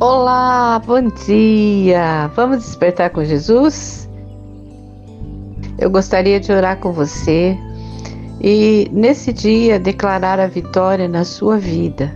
Olá, 0.00 0.78
bom 0.78 1.10
dia! 1.26 2.28
Vamos 2.34 2.64
despertar 2.64 3.10
com 3.10 3.22
Jesus? 3.22 4.08
Eu 5.78 5.90
gostaria 5.90 6.40
de 6.40 6.50
orar 6.50 6.78
com 6.78 6.90
você 6.90 7.54
e 8.40 8.88
nesse 8.90 9.30
dia 9.30 9.78
declarar 9.78 10.40
a 10.40 10.46
vitória 10.46 11.06
na 11.06 11.22
sua 11.22 11.58
vida. 11.58 12.10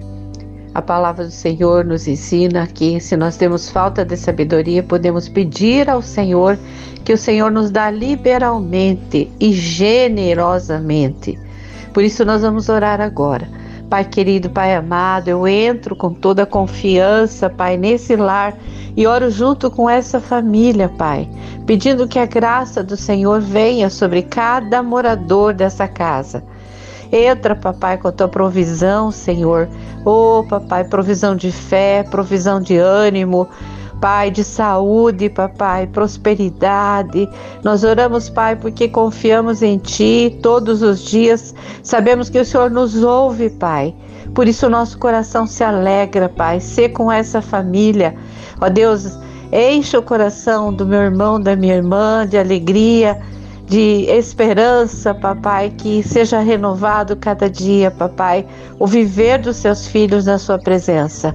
A 0.73 0.81
palavra 0.81 1.27
do 1.27 1.31
Senhor 1.31 1.85
nos 1.85 2.09
ensina 2.09 2.67
que 2.67 2.99
se 3.01 3.19
nós 3.19 3.37
temos 3.37 3.69
falta 3.69 4.03
de 4.03 4.17
sabedoria, 4.17 4.83
podemos 4.83 5.29
pedir 5.29 5.91
ao 5.91 6.01
Senhor 6.01 6.59
que 7.05 7.13
o 7.13 7.19
Senhor 7.19 7.51
nos 7.51 7.71
dá 7.71 7.91
liberalmente 7.91 9.31
e 9.39 9.53
generosamente. 9.53 11.39
Por 11.93 12.03
isso 12.03 12.25
nós 12.25 12.41
vamos 12.41 12.71
orar 12.71 13.03
agora 13.03 13.47
Pai 13.95 14.05
querido, 14.05 14.51
Pai 14.51 14.75
amado, 14.75 15.29
eu 15.29 15.47
entro 15.47 15.95
com 15.95 16.13
toda 16.13 16.43
a 16.43 16.47
confiança, 16.47 17.49
Pai, 17.49 17.77
nesse 17.77 18.17
lar 18.17 18.53
e 18.97 19.07
oro 19.07 19.31
junto 19.31 19.71
com 19.71 19.89
essa 19.89 20.19
família, 20.19 20.89
Pai, 20.89 21.31
pedindo 21.65 22.09
que 22.09 22.19
a 22.19 22.27
graça 22.27 22.83
do 22.83 22.97
Senhor 22.97 23.41
venha 23.41 23.89
sobre 23.89 24.23
cada 24.23 24.83
morador 24.83 25.55
dessa 25.55 25.87
casa. 25.87 26.43
Entra, 27.13 27.55
papai, 27.55 27.97
com 27.97 28.09
a 28.09 28.13
tua 28.13 28.27
provisão, 28.27 29.13
Senhor. 29.13 29.69
Oh, 30.05 30.45
papai, 30.49 30.83
provisão 30.83 31.37
de 31.37 31.53
fé, 31.53 32.03
provisão 32.03 32.61
de 32.61 32.77
ânimo, 32.77 33.49
Pai, 34.05 34.31
de 34.31 34.45
saúde, 34.45 35.31
papai, 35.31 35.87
prosperidade. 35.87 37.27
Nós 37.63 37.85
oramos, 37.85 38.29
Pai, 38.29 38.55
porque 38.55 38.87
confiamos 38.87 39.63
em 39.63 39.79
Ti 39.79 40.39
todos 40.43 40.83
os 40.83 41.03
dias. 41.07 41.55
Sabemos 41.83 42.29
que 42.29 42.39
o 42.39 42.45
Senhor 42.45 42.71
nos 42.71 43.03
ouve, 43.03 43.49
Pai. 43.49 43.95
Por 44.35 44.47
isso 44.47 44.69
nosso 44.69 44.99
coração 44.99 45.47
se 45.47 45.65
alegra, 45.65 46.29
Pai, 46.29 46.61
ser 46.61 46.91
com 46.91 47.11
essa 47.11 47.41
família. 47.41 48.15
Ó 48.61 48.69
Deus, 48.69 49.19
enche 49.51 49.97
o 49.97 50.03
coração 50.03 50.71
do 50.71 50.85
meu 50.85 51.01
irmão, 51.01 51.41
da 51.41 51.57
minha 51.57 51.75
irmã 51.75 52.27
de 52.29 52.37
alegria, 52.37 53.19
de 53.67 54.05
esperança, 54.11 55.15
papai, 55.15 55.71
que 55.71 56.03
seja 56.03 56.41
renovado 56.41 57.17
cada 57.17 57.49
dia, 57.49 57.91
papai, 57.91 58.47
o 58.79 58.87
viver 58.87 59.39
dos 59.39 59.57
seus 59.57 59.87
filhos 59.87 60.27
na 60.27 60.37
sua 60.37 60.59
presença. 60.59 61.35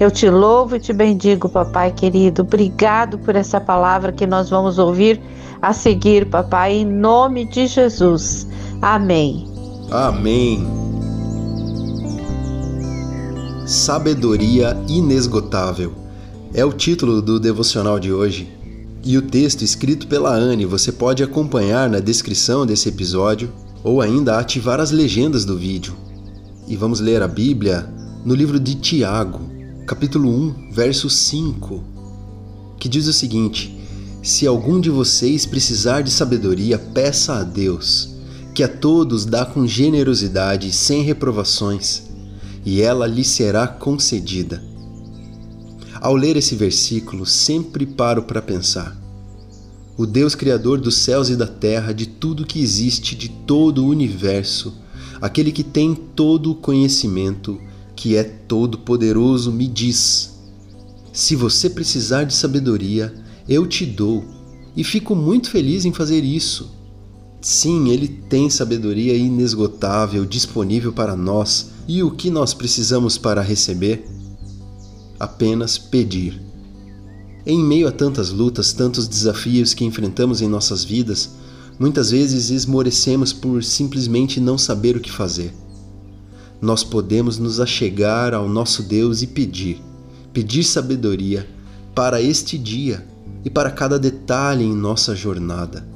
Eu 0.00 0.12
te 0.12 0.30
louvo 0.30 0.76
e 0.76 0.80
te 0.80 0.92
bendigo, 0.92 1.48
papai 1.48 1.90
querido. 1.90 2.42
Obrigado 2.42 3.18
por 3.18 3.34
essa 3.34 3.60
palavra 3.60 4.12
que 4.12 4.26
nós 4.26 4.48
vamos 4.48 4.78
ouvir 4.78 5.20
a 5.60 5.72
seguir, 5.72 6.26
papai, 6.26 6.74
em 6.74 6.86
nome 6.86 7.44
de 7.44 7.66
Jesus. 7.66 8.46
Amém. 8.80 9.44
Amém. 9.90 10.64
Sabedoria 13.66 14.80
inesgotável 14.88 15.92
é 16.54 16.64
o 16.64 16.72
título 16.72 17.20
do 17.20 17.40
devocional 17.40 17.98
de 17.98 18.12
hoje. 18.12 18.48
E 19.02 19.18
o 19.18 19.22
texto 19.22 19.62
escrito 19.62 20.06
pela 20.06 20.30
Anne 20.30 20.64
você 20.64 20.92
pode 20.92 21.24
acompanhar 21.24 21.88
na 21.88 21.98
descrição 21.98 22.64
desse 22.64 22.88
episódio 22.88 23.50
ou 23.82 24.00
ainda 24.00 24.38
ativar 24.38 24.80
as 24.80 24.92
legendas 24.92 25.44
do 25.44 25.56
vídeo. 25.56 25.94
E 26.68 26.76
vamos 26.76 27.00
ler 27.00 27.20
a 27.20 27.28
Bíblia 27.28 27.88
no 28.24 28.34
livro 28.34 28.60
de 28.60 28.74
Tiago, 28.74 29.57
capítulo 29.88 30.28
1, 30.28 30.70
verso 30.70 31.08
5, 31.08 31.82
que 32.78 32.90
diz 32.90 33.06
o 33.06 33.12
seguinte: 33.12 33.74
Se 34.22 34.46
algum 34.46 34.78
de 34.78 34.90
vocês 34.90 35.46
precisar 35.46 36.02
de 36.02 36.10
sabedoria, 36.10 36.78
peça 36.78 37.36
a 37.36 37.42
Deus, 37.42 38.10
que 38.54 38.62
a 38.62 38.68
todos 38.68 39.24
dá 39.24 39.46
com 39.46 39.66
generosidade, 39.66 40.70
sem 40.72 41.02
reprovações, 41.02 42.02
e 42.66 42.82
ela 42.82 43.06
lhe 43.06 43.24
será 43.24 43.66
concedida. 43.66 44.62
Ao 45.98 46.14
ler 46.14 46.36
esse 46.36 46.54
versículo, 46.54 47.24
sempre 47.24 47.86
paro 47.86 48.24
para 48.24 48.42
pensar. 48.42 48.94
O 49.96 50.04
Deus 50.04 50.34
Criador 50.34 50.82
dos 50.82 50.98
céus 50.98 51.30
e 51.30 51.34
da 51.34 51.46
terra, 51.46 51.94
de 51.94 52.04
tudo 52.06 52.44
que 52.44 52.60
existe, 52.60 53.16
de 53.16 53.30
todo 53.30 53.86
o 53.86 53.88
universo, 53.88 54.74
aquele 55.18 55.50
que 55.50 55.64
tem 55.64 55.94
todo 55.94 56.50
o 56.50 56.54
conhecimento, 56.54 57.58
que 57.98 58.14
é 58.14 58.22
todo-poderoso, 58.22 59.50
me 59.50 59.66
diz: 59.66 60.38
Se 61.12 61.34
você 61.34 61.68
precisar 61.68 62.22
de 62.22 62.32
sabedoria, 62.32 63.12
eu 63.48 63.66
te 63.66 63.84
dou, 63.84 64.24
e 64.76 64.84
fico 64.84 65.16
muito 65.16 65.50
feliz 65.50 65.84
em 65.84 65.92
fazer 65.92 66.22
isso. 66.22 66.70
Sim, 67.40 67.88
ele 67.88 68.06
tem 68.06 68.48
sabedoria 68.48 69.16
inesgotável 69.16 70.24
disponível 70.24 70.92
para 70.92 71.16
nós, 71.16 71.70
e 71.88 72.00
o 72.00 72.12
que 72.12 72.30
nós 72.30 72.54
precisamos 72.54 73.18
para 73.18 73.42
receber? 73.42 74.06
Apenas 75.18 75.76
pedir. 75.76 76.40
Em 77.44 77.58
meio 77.58 77.88
a 77.88 77.92
tantas 77.92 78.30
lutas, 78.30 78.72
tantos 78.72 79.08
desafios 79.08 79.74
que 79.74 79.84
enfrentamos 79.84 80.40
em 80.40 80.46
nossas 80.46 80.84
vidas, 80.84 81.30
muitas 81.80 82.12
vezes 82.12 82.50
esmorecemos 82.50 83.32
por 83.32 83.64
simplesmente 83.64 84.38
não 84.38 84.56
saber 84.56 84.96
o 84.96 85.00
que 85.00 85.10
fazer 85.10 85.52
nós 86.60 86.82
podemos 86.82 87.38
nos 87.38 87.60
achegar 87.60 88.34
ao 88.34 88.48
nosso 88.48 88.82
Deus 88.82 89.22
e 89.22 89.26
pedir, 89.26 89.80
pedir 90.32 90.64
sabedoria 90.64 91.48
para 91.94 92.20
este 92.20 92.58
dia 92.58 93.06
e 93.44 93.50
para 93.50 93.70
cada 93.70 93.98
detalhe 93.98 94.64
em 94.64 94.74
nossa 94.74 95.14
jornada. 95.14 95.86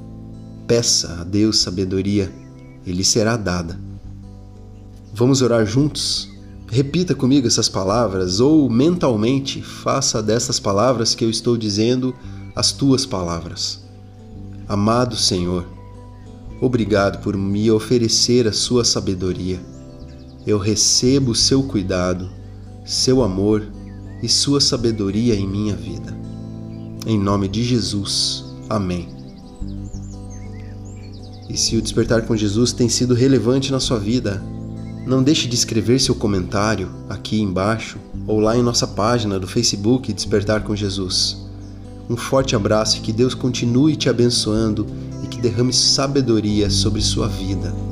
Peça 0.67 1.19
a 1.21 1.25
Deus 1.25 1.59
sabedoria, 1.59 2.33
ele 2.87 3.03
será 3.03 3.37
dada. 3.37 3.79
Vamos 5.13 5.43
orar 5.43 5.67
juntos? 5.67 6.31
Repita 6.71 7.15
comigo 7.15 7.47
essas 7.47 7.69
palavras 7.69 8.41
ou 8.41 8.71
mentalmente 8.71 9.61
faça 9.61 10.23
dessas 10.23 10.59
palavras 10.59 11.15
que 11.15 11.25
eu 11.25 11.29
estou 11.29 11.57
dizendo 11.57 12.15
as 12.55 12.73
tuas 12.73 13.05
palavras. 13.05 13.83
Amado 14.69 15.17
Senhor, 15.17 15.67
obrigado 16.61 17.21
por 17.21 17.37
me 17.37 17.71
oferecer 17.71 18.47
a 18.47 18.53
sua 18.53 18.85
sabedoria 18.85 19.72
eu 20.47 20.59
recebo 20.59 21.35
seu 21.35 21.63
cuidado, 21.63 22.31
seu 22.85 23.23
amor 23.23 23.65
e 24.23 24.29
sua 24.29 24.61
sabedoria 24.61 25.35
em 25.35 25.47
minha 25.47 25.77
vida. 25.77 26.17
Em 27.07 27.19
nome 27.19 27.49
de 27.49 27.63
Jesus. 27.63 28.45
Amém. 28.69 29.09
E 31.49 31.57
se 31.57 31.77
o 31.77 31.83
despertar 31.83 32.23
com 32.23 32.37
Jesus 32.37 32.73
tem 32.73 32.89
sido 32.89 33.15
relevante 33.15 33.71
na 33.71 33.79
sua 33.79 33.99
vida, 33.99 34.43
não 35.07 35.23
deixe 35.23 35.49
de 35.49 35.55
escrever 35.55 36.01
seu 36.01 36.15
comentário 36.15 36.89
aqui 37.09 37.41
embaixo 37.41 37.99
ou 38.27 38.41
lá 38.41 38.57
em 38.57 38.63
nossa 38.63 38.87
página 38.87 39.39
do 39.39 39.47
Facebook 39.47 40.13
Despertar 40.13 40.63
com 40.63 40.75
Jesus. 40.75 41.37
Um 42.09 42.17
forte 42.17 42.55
abraço 42.55 42.99
e 42.99 43.01
que 43.01 43.13
Deus 43.13 43.35
continue 43.35 43.97
te 43.97 44.09
abençoando 44.09 44.87
e 45.23 45.27
que 45.27 45.41
derrame 45.41 45.73
sabedoria 45.73 46.71
sobre 46.71 47.01
sua 47.01 47.29
vida. 47.29 47.92